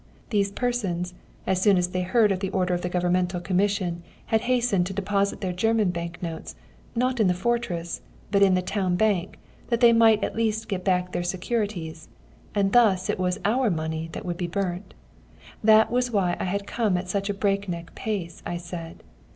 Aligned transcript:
These 0.31 0.51
persons, 0.53 1.13
as 1.45 1.61
soon 1.61 1.77
as 1.77 1.89
they 1.89 2.01
heard 2.01 2.31
of 2.31 2.39
the 2.39 2.49
order 2.49 2.73
of 2.73 2.81
the 2.81 2.89
Governmental 2.89 3.39
Commission, 3.39 4.01
had 4.25 4.41
hastened 4.41 4.87
to 4.87 4.93
deposit 4.95 5.41
their 5.41 5.53
German 5.53 5.91
bank 5.91 6.23
notes 6.23 6.55
not 6.95 7.19
in 7.19 7.27
the 7.27 7.35
fortress, 7.35 8.01
but 8.31 8.41
in 8.41 8.55
the 8.55 8.63
town 8.63 8.95
bank, 8.95 9.37
that 9.69 9.79
they 9.79 9.93
might 9.93 10.23
at 10.23 10.35
least 10.35 10.67
get 10.67 10.83
back 10.83 11.11
their 11.11 11.21
securities; 11.21 12.09
and 12.55 12.73
thus 12.73 13.11
it 13.11 13.19
was 13.19 13.39
our 13.45 13.69
money 13.69 14.09
that 14.13 14.25
would 14.25 14.37
be 14.37 14.47
burnt. 14.47 14.95
That 15.63 15.91
was 15.91 16.09
why 16.09 16.35
I 16.39 16.45
had 16.45 16.65
come 16.65 16.97
at 16.97 17.07
such 17.07 17.29
a 17.29 17.33
break 17.35 17.69
neck 17.69 17.93
pace, 17.93 18.41
I 18.43 18.57
said. 18.57 19.03